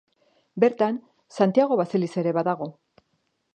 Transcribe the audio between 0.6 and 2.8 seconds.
Bertan, Santiago baseliza ere badago.